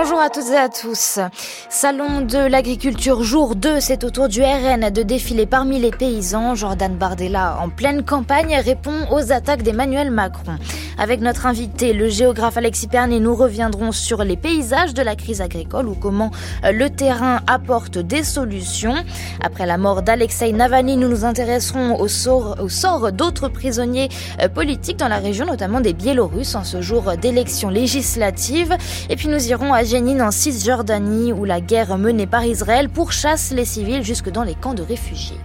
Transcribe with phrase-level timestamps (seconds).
[0.00, 1.18] Bonjour toutes à tous.
[1.68, 6.54] Salon de l'agriculture jour 2, c'est au tour du RN de défiler parmi les paysans.
[6.54, 10.52] Jordan Bardella, en pleine campagne, répond aux attaques d'Emmanuel Macron.
[10.98, 15.40] Avec notre invité, le géographe Alexis Pernet, nous reviendrons sur les paysages de la crise
[15.40, 16.30] agricole ou comment
[16.64, 18.94] euh, le terrain apporte des solutions.
[19.42, 24.10] Après la mort d'Alexei Navalny, nous nous intéresserons au sort, au sort d'autres prisonniers
[24.40, 28.76] euh, politiques dans la région, notamment des Biélorusses, en ce jour d'élections législatives.
[29.08, 29.80] Et puis nous irons à
[30.19, 34.54] à En Cisjordanie où la guerre menée par Israël pourchasse les civils jusque dans les
[34.54, 35.40] camps de réfugiés.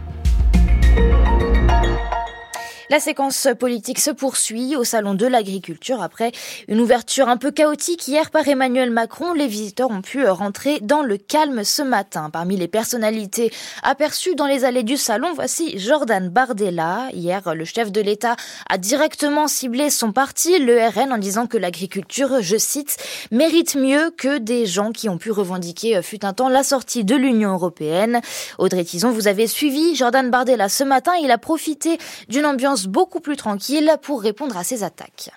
[2.91, 6.03] La séquence politique se poursuit au Salon de l'Agriculture.
[6.03, 6.31] Après
[6.67, 11.01] une ouverture un peu chaotique hier par Emmanuel Macron, les visiteurs ont pu rentrer dans
[11.01, 12.29] le calme ce matin.
[12.29, 17.09] Parmi les personnalités aperçues dans les allées du Salon, voici Jordan Bardella.
[17.11, 18.35] Hier, le chef de l'État
[18.69, 22.97] a directement ciblé son parti, le RN, en disant que l'agriculture, je cite,
[23.31, 27.15] mérite mieux que des gens qui ont pu revendiquer fut un temps la sortie de
[27.15, 28.21] l'Union européenne.
[28.59, 31.13] Audrey Tison, vous avez suivi Jordan Bardella ce matin.
[31.23, 31.97] Il a profité
[32.29, 35.31] d'une ambiance beaucoup plus tranquille pour répondre à ces attaques.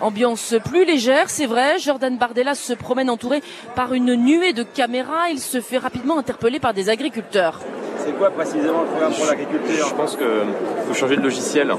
[0.00, 1.78] Ambiance plus légère, c'est vrai.
[1.78, 3.42] Jordan Bardella se promène entouré
[3.76, 5.28] par une nuée de caméras.
[5.30, 7.60] Il se fait rapidement interpeller par des agriculteurs.
[7.98, 10.26] C'est quoi précisément le programme pour l'agriculture Je pense qu'il
[10.88, 11.72] faut changer de logiciel.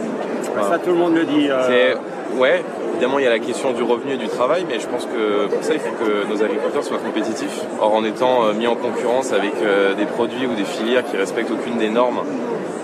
[0.69, 1.47] Ça, tout le monde le dit.
[1.49, 1.95] Euh...
[2.38, 5.05] Ouais, évidemment, il y a la question du revenu et du travail, mais je pense
[5.05, 7.61] que pour ça, il faut que nos agriculteurs soient compétitifs.
[7.80, 11.16] Or, en étant euh, mis en concurrence avec euh, des produits ou des filières qui
[11.17, 12.22] respectent aucune des normes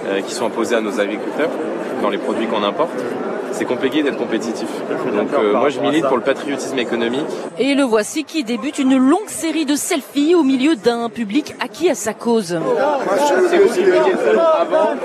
[0.07, 1.49] euh, qui sont imposées à nos agriculteurs,
[2.01, 2.91] dans les produits qu'on importe,
[3.51, 4.67] c'est compliqué d'être compétitif.
[5.15, 7.27] Donc euh, moi je milite pour le patriotisme économique.
[7.59, 11.89] Et le voici qui débute une longue série de selfies au milieu d'un public acquis
[11.89, 12.57] à sa cause.
[13.27, 14.95] C'est vous qui avant.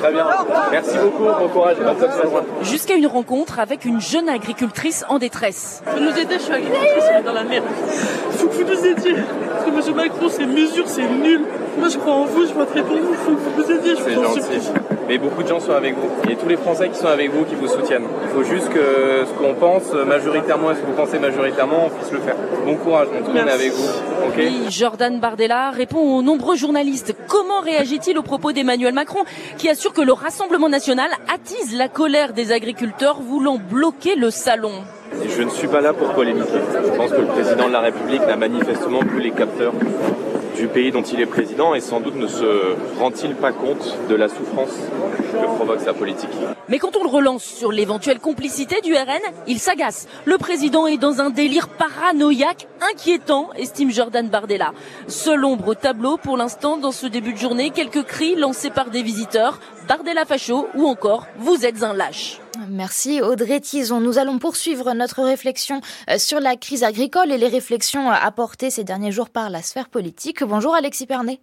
[0.00, 0.26] Très bien.
[0.72, 1.76] Merci beaucoup, bon courage.
[2.62, 5.82] Jusqu'à une rencontre avec une jeune agricultrice en détresse.
[5.86, 7.64] Vous nous aider, je suis agricultrice, on est dans la merde.
[8.30, 9.14] Faut que vous nous aidiez.
[9.52, 11.42] Parce que monsieur Macron, ces mesures, c'est nul.
[11.78, 13.14] Moi je crois en vous, je voterai pour vous.
[13.14, 15.94] Faut que vous nous aidiez, je vous en supplie mais beaucoup de gens sont avec
[15.96, 16.30] vous.
[16.30, 18.06] Et tous les Français qui sont avec vous, qui vous soutiennent.
[18.24, 21.90] Il faut juste que ce qu'on pense majoritairement et ce que vous pensez majoritairement, on
[21.90, 22.36] puisse le faire.
[22.64, 23.88] Bon courage, on est avec vous.
[24.36, 27.14] Oui, Jordan Bardella répond aux nombreux journalistes.
[27.26, 29.20] Comment réagit-il aux propos d'Emmanuel Macron,
[29.56, 34.72] qui assure que le Rassemblement national attise la colère des agriculteurs voulant bloquer le salon?
[35.26, 36.60] Je ne suis pas là pour polémiquer.
[36.84, 39.72] Je pense que le président de la République n'a manifestement plus les capteurs
[40.58, 44.14] du pays dont il est président et sans doute ne se rend-il pas compte de
[44.16, 44.72] la souffrance
[45.32, 46.30] que provoque sa politique.
[46.68, 50.08] Mais quand on le relance sur l'éventuelle complicité du RN, il s'agace.
[50.24, 54.72] Le président est dans un délire paranoïaque inquiétant, estime Jordan Bardella.
[55.06, 58.90] Seul ombre au tableau pour l'instant dans ce début de journée, quelques cris lancés par
[58.90, 62.40] des visiteurs, Bardella facho ou encore vous êtes un lâche.
[62.68, 64.00] Merci Audrey Tison.
[64.00, 65.80] Nous allons poursuivre notre réflexion
[66.10, 69.62] euh, sur la crise agricole et les réflexions euh, apportées ces derniers jours par la
[69.62, 70.42] sphère politique.
[70.42, 71.40] Bonjour Alexis Pernet.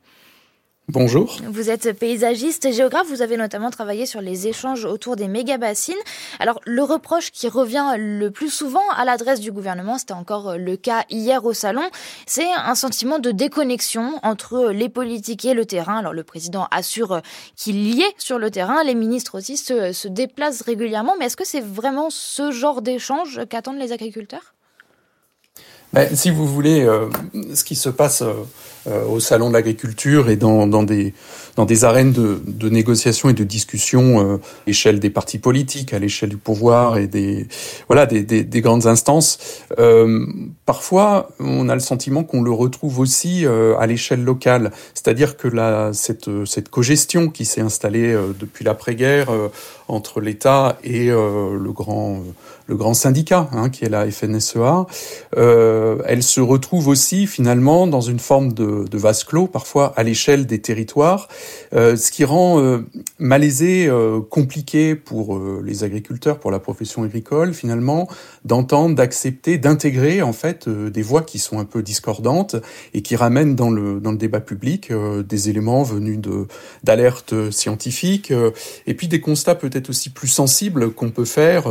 [0.87, 1.37] Bonjour.
[1.49, 3.07] Vous êtes paysagiste et géographe.
[3.07, 5.95] Vous avez notamment travaillé sur les échanges autour des méga-bassines.
[6.39, 10.77] Alors, le reproche qui revient le plus souvent à l'adresse du gouvernement, c'était encore le
[10.77, 11.81] cas hier au salon,
[12.27, 15.97] c'est un sentiment de déconnexion entre les politiques et le terrain.
[15.97, 17.21] Alors, le président assure
[17.55, 18.83] qu'il y est sur le terrain.
[18.83, 21.15] Les ministres aussi se, se déplacent régulièrement.
[21.17, 24.54] Mais est-ce que c'est vraiment ce genre d'échange qu'attendent les agriculteurs?
[25.95, 27.09] Ben, Si vous voulez, euh,
[27.53, 28.21] ce qui se passe...
[28.21, 28.33] Euh,
[28.87, 31.15] euh, au salon de l'agriculture et dans, dans, des,
[31.55, 35.91] dans des arènes de, de négociation et de discussion euh, à l'échelle des partis politiques,
[35.91, 37.47] à l'échelle du pouvoir et des
[37.87, 39.39] voilà des, des, des grandes instances.
[39.79, 40.23] Euh,
[40.67, 45.47] parfois, on a le sentiment qu'on le retrouve aussi euh, à l'échelle locale, c'est-à-dire que
[45.47, 49.29] la, cette, cette cogestion qui s'est installée depuis l'après-guerre
[49.87, 52.21] entre l'État et le grand
[52.67, 54.87] le grand syndicat hein, qui est la FNSEA,
[55.35, 60.45] elle se retrouve aussi finalement dans une forme de de, vase clos, parfois à l'échelle
[60.45, 61.27] des territoires,
[61.73, 62.79] euh, ce qui rend euh,
[63.19, 68.07] malaisé, euh, compliqué pour les agriculteurs, pour la profession agricole, finalement,
[68.43, 72.55] d'entendre, d'accepter, d'intégrer en fait des voix qui sont un peu discordantes
[72.93, 74.91] et qui ramènent dans le dans le débat public
[75.27, 76.47] des éléments venus de
[76.83, 78.33] d'alertes scientifiques
[78.87, 81.65] et puis des constats peut-être aussi plus sensibles qu'on peut faire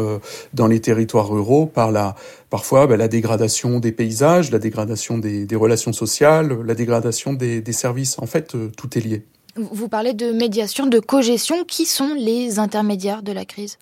[0.53, 2.15] dans les territoires ruraux par la
[2.51, 7.61] parfois ben, la dégradation des paysages, la dégradation des, des relations sociales, la dégradation des,
[7.61, 8.19] des services.
[8.21, 9.25] En fait, euh, tout est lié.
[9.57, 11.65] Vous parlez de médiation, de cogestion.
[11.65, 13.79] Qui sont les intermédiaires de la crise?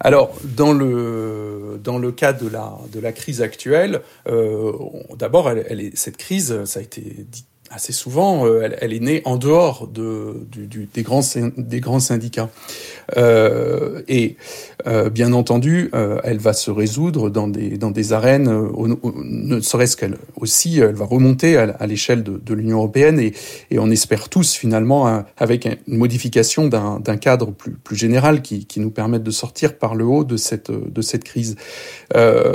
[0.00, 4.72] Alors, dans le, dans le cas de la, de la crise actuelle, euh,
[5.16, 9.36] d'abord, elle, elle cette crise, ça a été dit assez souvent, elle, est née en
[9.36, 10.46] dehors de,
[10.94, 11.22] des, grands,
[11.56, 12.50] des grands syndicats.
[13.16, 14.36] Euh, et
[14.86, 18.50] euh, bien entendu, euh, elle va se résoudre dans des, dans des arènes,
[19.24, 23.32] ne serait-ce qu'elle aussi, elle va remonter à, l'échelle de, l'Union européenne et,
[23.70, 28.80] et, on espère tous finalement avec une modification d'un cadre plus, plus général qui, qui
[28.80, 31.56] nous permette de sortir par le haut de cette, de cette crise.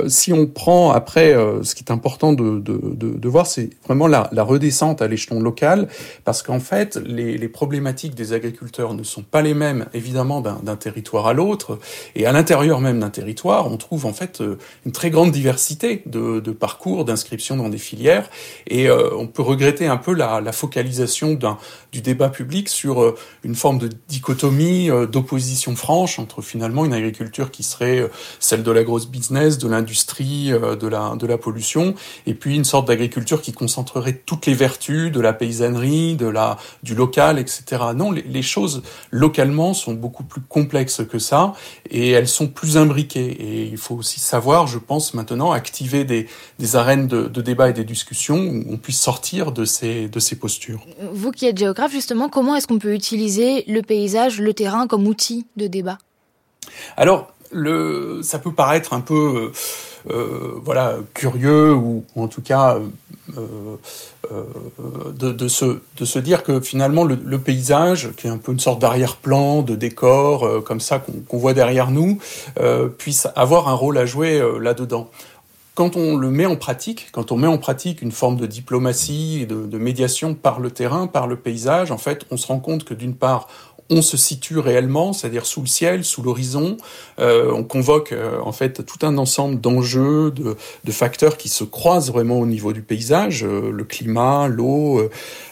[0.08, 4.06] si on prend après, ce qui est important de, de, de, de voir, c'est vraiment
[4.06, 5.88] la, la, redescente à l'échelon local,
[6.24, 11.26] parce qu'en fait, les, problématiques des agriculteurs ne sont pas les mêmes, évidemment, d'un territoire
[11.26, 11.78] à l'autre.
[12.16, 14.56] Et à l'intérieur même d'un territoire, on trouve en fait euh,
[14.86, 18.28] une très grande diversité de, parcours, d'inscription dans des filières.
[18.66, 21.38] Et euh, on peut regretter un peu la, la focalisation
[21.92, 23.14] du débat public sur euh,
[23.44, 28.08] une forme de dichotomie, d'opposition franche entre finalement une agriculture qui serait
[28.40, 31.94] celle de la grosse business, de l'industrie, de la, de la pollution,
[32.26, 36.58] et puis une sorte d'agriculture qui concentrerait toutes les vertus de la paysannerie, de la,
[36.82, 37.62] du local, etc.
[37.96, 41.52] Non, les, les choses localement sont beaucoup plus plus complexes que ça
[41.90, 43.26] et elles sont plus imbriquées.
[43.26, 46.26] Et il faut aussi savoir, je pense maintenant, activer des,
[46.58, 50.18] des arènes de, de, débat et des discussions où on puisse sortir de ces, de
[50.18, 50.84] ces postures.
[51.12, 55.06] Vous qui êtes géographe, justement, comment est-ce qu'on peut utiliser le paysage, le terrain comme
[55.06, 55.98] outil de débat?
[56.96, 59.52] Alors, le, ça peut paraître un peu...
[59.52, 59.52] Euh,
[60.06, 62.78] voilà, curieux ou, en tout cas
[63.38, 63.76] euh,
[64.30, 68.60] euh, de, se, de se dire que finalement le, paysage, qui est un peu une
[68.60, 72.18] sorte d'arrière-plan, de décor, comme ça qu'on voit derrière nous,
[72.98, 75.10] puisse avoir un rôle à jouer là-dedans.
[75.74, 79.44] Quand on le met en pratique, quand on met en pratique une forme de diplomatie
[79.46, 82.94] de, médiation par le terrain, par le paysage, en fait, on se rend compte que
[82.94, 83.48] d'une part,
[83.90, 86.76] on se situe réellement, c'est-à-dire sous le ciel, sous l'horizon.
[87.18, 91.64] Euh, on convoque euh, en fait tout un ensemble d'enjeux, de, de, facteurs qui se
[91.64, 95.10] croisent vraiment au niveau du paysage, euh, le climat, l'eau,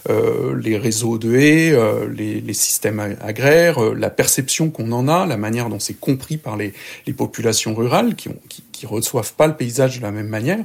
[0.09, 1.77] euh, les réseaux de haies,
[2.11, 6.57] les, les, systèmes agraires, la perception qu'on en a, la manière dont c'est compris par
[6.57, 6.73] les,
[7.07, 10.59] les populations rurales qui, ont, qui, qui reçoivent pas le paysage de la même manière.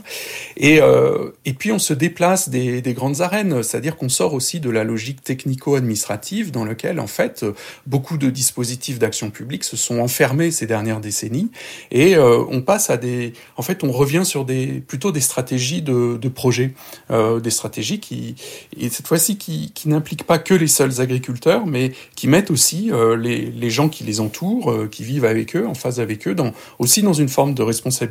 [0.56, 4.60] Et, euh, et puis on se déplace des, des grandes arènes, c'est-à-dire qu'on sort aussi
[4.60, 7.46] de la logique technico-administrative dans laquelle en fait
[7.86, 11.52] beaucoup de dispositifs d'action publique se sont enfermés ces dernières décennies
[11.92, 15.82] et euh, on passe à des, en fait on revient sur des plutôt des stratégies
[15.82, 16.74] de, de projet,
[17.12, 18.36] euh, des stratégies qui
[18.80, 22.92] et cette fois-ci qui, qui n'impliquent pas que les seuls agriculteurs, mais qui mettent aussi
[22.92, 26.28] euh, les, les gens qui les entourent, euh, qui vivent avec eux, en phase avec
[26.28, 28.07] eux, dans, aussi dans une forme de responsabilité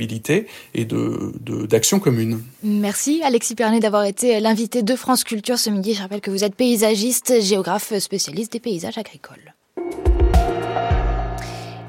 [0.74, 2.42] et d'action commune.
[2.62, 5.94] Merci Alexis Pernet d'avoir été l'invité de France Culture ce midi.
[5.94, 9.55] Je rappelle que vous êtes paysagiste, géographe spécialiste des paysages agricoles.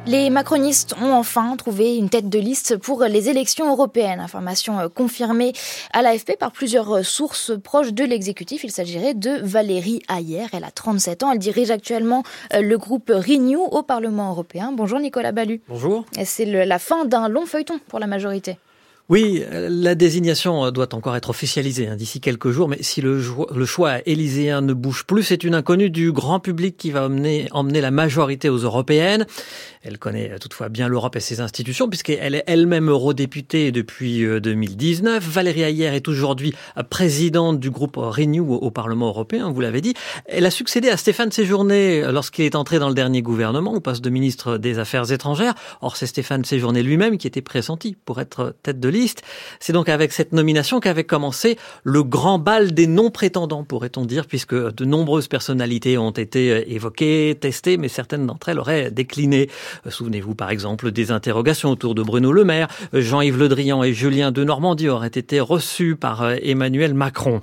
[0.07, 4.21] Les macronistes ont enfin trouvé une tête de liste pour les élections européennes.
[4.21, 5.51] Information euh, confirmée
[5.91, 8.63] à l'AFP par plusieurs euh, sources proches de l'exécutif.
[8.63, 10.45] Il s'agirait de Valérie Ayer.
[10.53, 11.33] Elle a 37 ans.
[11.33, 12.23] Elle dirige actuellement
[12.53, 14.71] euh, le groupe Renew au Parlement européen.
[14.71, 15.59] Bonjour Nicolas Ballu.
[15.67, 16.05] Bonjour.
[16.23, 18.57] C'est la fin d'un long feuilleton pour la majorité.
[19.09, 23.23] Oui, la désignation doit encore être officialisée hein, d'ici quelques jours, mais si le,
[23.55, 27.47] le, choix élyséen ne bouge plus, c'est une inconnue du grand public qui va emmener,
[27.51, 29.25] emmener la majorité aux européennes.
[29.87, 35.15] Elle connaît toutefois bien l'Europe et ses institutions, puisqu'elle est elle-même eurodéputée depuis 2019.
[35.25, 36.53] Euh, Valérie Ayer est aujourd'hui
[36.89, 39.93] présidente du groupe Renew au Parlement européen, vous l'avez dit.
[40.25, 44.03] Elle a succédé à Stéphane Séjourné lorsqu'il est entré dans le dernier gouvernement, au poste
[44.03, 45.53] de ministre des Affaires étrangères.
[45.81, 49.21] Or, c'est Stéphane Séjourné lui-même qui était pressenti pour être tête de liste.
[49.61, 54.55] C'est donc avec cette nomination qu'avait commencé le grand bal des non-prétendants, pourrait-on dire, puisque
[54.55, 59.49] de nombreuses personnalités ont été évoquées, testées, mais certaines d'entre elles auraient décliné.
[59.87, 62.67] Souvenez-vous par exemple des interrogations autour de Bruno Le Maire.
[62.93, 67.41] Jean-Yves Le Drian et Julien de Normandie auraient été reçus par euh, Emmanuel Macron.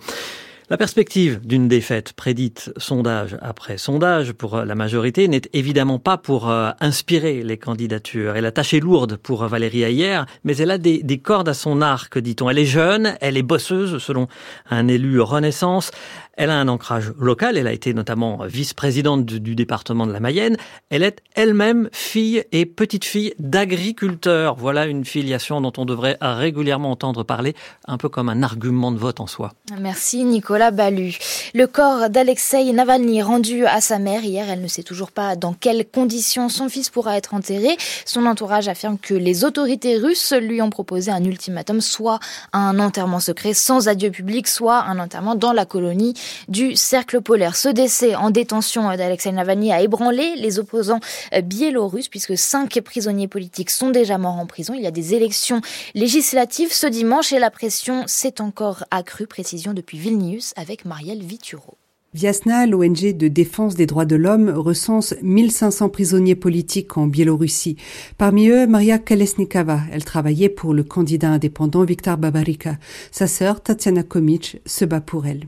[0.70, 6.50] La perspective d'une défaite prédite sondage après sondage pour la majorité n'est évidemment pas pour
[6.50, 8.34] inspirer les candidatures.
[8.34, 11.82] Elle a tâché lourde pour Valérie Ayer, mais elle a des, des cordes à son
[11.82, 12.48] arc, dit-on.
[12.48, 14.26] Elle est jeune, elle est bosseuse, selon
[14.70, 15.90] un élu Renaissance.
[16.36, 20.56] Elle a un ancrage local, elle a été notamment vice-présidente du, département de la Mayenne.
[20.90, 24.56] Elle est elle-même fille et petite-fille d'agriculteurs.
[24.56, 27.54] Voilà une filiation dont on devrait régulièrement entendre parler,
[27.86, 29.52] un peu comme un argument de vote en soi.
[29.80, 31.16] Merci Nicolas Ballu.
[31.52, 35.52] Le corps d'Alexei Navalny rendu à sa mère hier, elle ne sait toujours pas dans
[35.52, 37.76] quelles conditions son fils pourra être enterré.
[38.04, 42.20] Son entourage affirme que les autorités russes lui ont proposé un ultimatum, soit
[42.52, 46.14] un enterrement secret sans adieu public, soit un enterrement dans la colonie
[46.48, 47.56] du cercle polaire.
[47.56, 51.00] Ce décès en détention d'Alexei Navalny a ébranlé les opposants
[51.42, 54.74] biélorusses puisque cinq prisonniers politiques sont déjà morts en prison.
[54.74, 55.60] Il y a des élections
[55.94, 59.26] législatives ce dimanche et la pression s'est encore accrue.
[59.26, 61.78] Précision depuis Vilnius plus avec Marielle Vituro.
[62.12, 67.76] Viasna, l'ONG de défense des droits de l'homme, recense 1500 prisonniers politiques en Biélorussie.
[68.18, 69.80] Parmi eux, Maria Kalesnikava.
[69.90, 72.76] Elle travaillait pour le candidat indépendant Viktor Babarika.
[73.10, 75.46] Sa sœur, Tatiana Komic, se bat pour elle.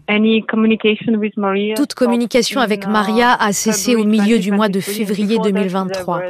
[1.76, 6.22] Toute communication avec Maria a cessé au milieu du mois de février 2023.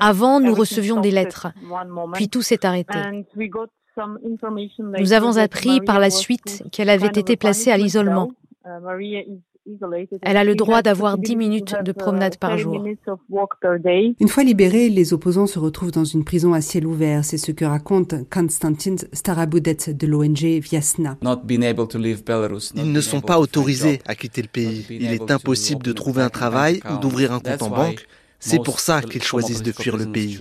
[0.00, 1.52] Avant, nous recevions des lettres.
[2.14, 2.98] Puis tout s'est arrêté.
[4.98, 8.30] Nous avons appris par la suite qu'elle avait été placée à l'isolement.
[10.22, 12.84] Elle a le droit d'avoir 10 minutes de promenade par jour.
[14.20, 17.24] Une fois libérés, les opposants se retrouvent dans une prison à ciel ouvert.
[17.24, 21.18] C'est ce que raconte Konstantin Starabudet de l'ONG Viasna.
[21.24, 24.86] Ils ne sont pas autorisés à quitter le pays.
[24.88, 28.06] Il est impossible de trouver un travail ou d'ouvrir un compte en banque.
[28.38, 30.38] C'est pour ça qu'ils choisissent de fuir le pays.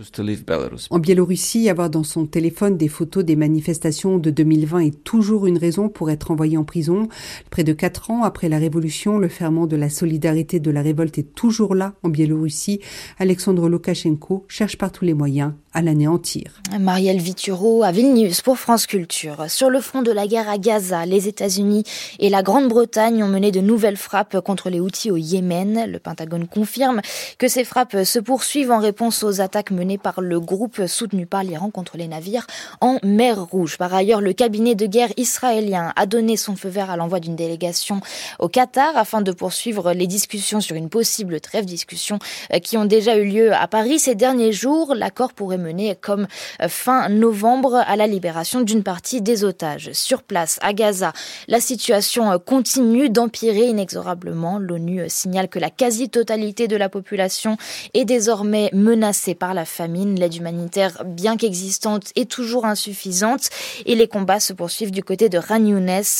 [0.89, 5.57] En Biélorussie, avoir dans son téléphone des photos des manifestations de 2020 est toujours une
[5.57, 7.07] raison pour être envoyé en prison.
[7.49, 11.17] Près de quatre ans après la révolution, le ferment de la solidarité de la révolte
[11.17, 12.79] est toujours là en Biélorussie.
[13.19, 16.61] Alexandre Loukachenko cherche par tous les moyens à l'anéantir.
[16.79, 19.45] Marielle Vituro à Vilnius pour France Culture.
[19.49, 21.83] Sur le front de la guerre à Gaza, les États-Unis
[22.19, 25.85] et la Grande-Bretagne ont mené de nouvelles frappes contre les Houthis au Yémen.
[25.91, 27.01] Le Pentagone confirme
[27.37, 31.43] que ces frappes se poursuivent en réponse aux attaques menées par le groupe soutenu par
[31.43, 32.47] l'Iran contre les navires
[32.81, 33.77] en mer Rouge.
[33.77, 37.35] Par ailleurs, le cabinet de guerre israélien a donné son feu vert à l'envoi d'une
[37.35, 38.01] délégation
[38.39, 42.19] au Qatar afin de poursuivre les discussions sur une possible trêve discussion
[42.53, 44.95] euh, qui ont déjà eu lieu à Paris ces derniers jours.
[44.95, 46.27] L'accord pourrait mener comme
[46.61, 49.91] euh, fin novembre à la libération d'une partie des otages.
[49.93, 51.13] Sur place, à Gaza,
[51.47, 54.59] la situation euh, continue d'empirer inexorablement.
[54.59, 57.57] L'ONU signale que la quasi-totalité de la population
[57.93, 60.19] est désormais menacée par la famine.
[60.19, 63.49] L'aide humanitaire, bien qu'existante, est toujours insuffisante
[63.85, 65.55] et les combats se poursuivent du côté de Ran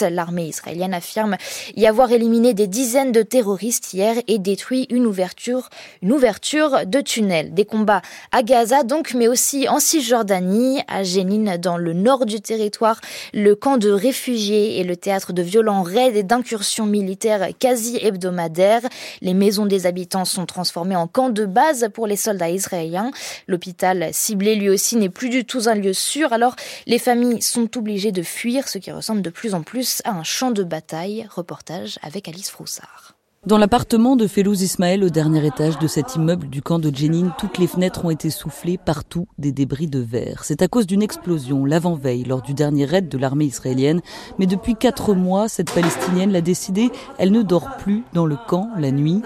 [0.09, 1.35] L'armée israélienne affirme
[1.75, 5.69] y avoir éliminé des dizaines de terroristes hier et détruit une ouverture,
[6.01, 7.53] une ouverture de tunnel.
[7.53, 12.41] Des combats à Gaza donc, mais aussi en Cisjordanie, à Jénine, dans le nord du
[12.41, 12.99] territoire.
[13.33, 18.81] Le camp de réfugiés et le théâtre de violents raids et d'incursions militaires quasi hebdomadaires.
[19.21, 23.11] Les maisons des habitants sont transformées en camps de base pour les soldats israéliens.
[23.47, 27.77] L'hôpital ciblé lui aussi n'est plus du tout un lieu sûr, alors les familles sont
[27.77, 31.27] obligées de fuir, ce qui ressemble de plus en plus à un champ de bataille.
[31.29, 33.14] Reportage avec Alice Froussard.
[33.45, 37.31] Dans l'appartement de Félouz Ismaël au dernier étage de cet immeuble du camp de Jenin,
[37.37, 40.43] toutes les fenêtres ont été soufflées, partout des débris de verre.
[40.43, 44.01] C'est à cause d'une explosion l'avant-veille lors du dernier raid de l'armée israélienne.
[44.39, 48.69] Mais depuis quatre mois, cette Palestinienne l'a décidé, elle ne dort plus dans le camp
[48.79, 49.21] la nuit.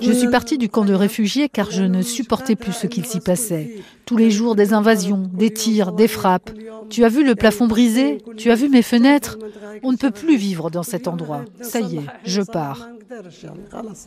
[0.00, 3.18] Je suis partie du camp de réfugiés car je ne supportais plus ce qu'il s'y
[3.18, 3.82] passait.
[4.04, 6.52] Tous les jours des invasions, des tirs, des frappes.
[6.90, 8.18] Tu as vu le plafond brisé?
[8.36, 9.36] Tu as vu mes fenêtres?
[9.82, 11.44] On ne peut plus vivre dans cet endroit.
[11.60, 12.88] Ça y est, je pars.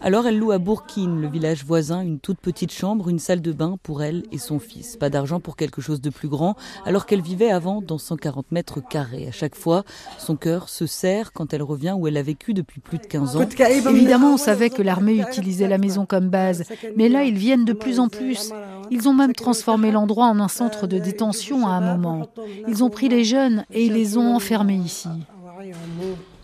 [0.02, 3.52] Alors elle loue à Bourkine, le village voisin, une toute petite chambre, une salle de
[3.52, 4.98] bain pour elle et son fils.
[4.98, 8.82] Pas d'argent pour quelque chose de plus grand, alors qu'elle vivait avant dans 140 mètres
[8.82, 9.28] carrés.
[9.28, 9.84] À chaque fois,
[10.18, 13.36] son cœur se serre quand elle revient où elle a vécu depuis plus de 15
[13.36, 13.48] ans.
[13.90, 16.64] Évidemment, on savait que l'armée utilisait la maison comme base,
[16.96, 18.52] mais là, ils viennent de plus en plus.
[18.92, 22.28] Ils ont même transformé l'endroit en un centre de détention à un moment.
[22.68, 25.10] Ils ont pris les jeunes et ils les ont enfermés ici.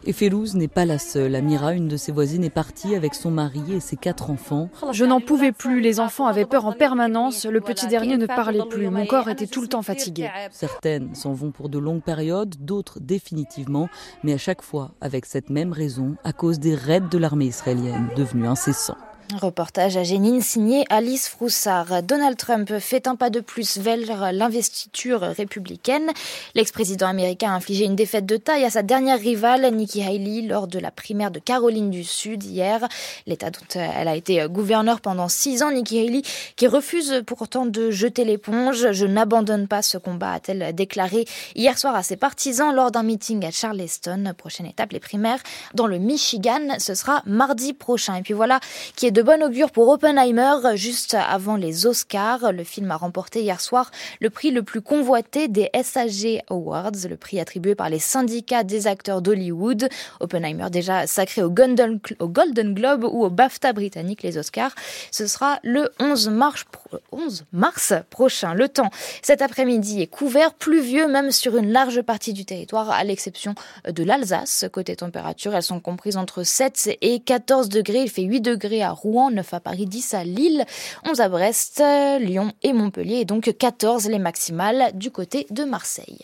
[0.07, 1.33] Et Félouz n'est pas la seule.
[1.33, 4.69] Amira, une de ses voisines, est partie avec son mari et ses quatre enfants.
[4.91, 5.81] Je n'en pouvais plus.
[5.81, 7.45] Les enfants avaient peur en permanence.
[7.45, 8.89] Le petit dernier ne parlait plus.
[8.89, 10.29] Mon corps était tout le temps fatigué.
[10.51, 13.89] Certaines s'en vont pour de longues périodes, d'autres définitivement,
[14.23, 18.09] mais à chaque fois avec cette même raison, à cause des raids de l'armée israélienne,
[18.15, 18.97] devenus incessants.
[19.33, 22.03] Reportage à Génine signé Alice Froussard.
[22.03, 26.11] Donald Trump fait un pas de plus vers l'investiture républicaine.
[26.53, 30.67] L'ex-président américain a infligé une défaite de taille à sa dernière rivale, Nikki Haley, lors
[30.67, 32.87] de la primaire de Caroline du Sud hier.
[33.25, 36.21] L'État dont elle a été gouverneur pendant six ans, Nikki Haley,
[36.55, 38.91] qui refuse pourtant de jeter l'éponge.
[38.91, 43.43] Je n'abandonne pas ce combat, a-t-elle déclaré hier soir à ses partisans lors d'un meeting
[43.43, 44.33] à Charleston.
[44.37, 45.39] Prochaine étape, les primaires
[45.73, 46.75] dans le Michigan.
[46.77, 48.15] Ce sera mardi prochain.
[48.15, 48.59] Et puis voilà
[48.95, 50.75] qui est de bon augure pour Oppenheimer.
[50.75, 55.47] Juste avant les Oscars, le film a remporté hier soir le prix le plus convoité
[55.47, 59.87] des SAG Awards, le prix attribué par les syndicats des acteurs d'Hollywood.
[60.19, 64.75] Oppenheimer déjà sacré au Golden, Globe ou au BAFTA britannique, les Oscars.
[65.11, 66.65] Ce sera le 11 mars,
[67.13, 68.53] 11 mars prochain.
[68.53, 68.89] Le temps
[69.21, 73.55] cet après-midi est couvert, pluvieux même sur une large partie du territoire, à l'exception
[73.89, 74.65] de l'Alsace.
[74.73, 78.01] Côté température, elles sont comprises entre 7 et 14 degrés.
[78.01, 80.65] Il fait 8 degrés à Rouen, 9 à Paris, 10 à Lille,
[81.07, 81.83] 11 à Brest,
[82.19, 86.19] Lyon et Montpellier et donc 14 les maximales du côté de Marseille.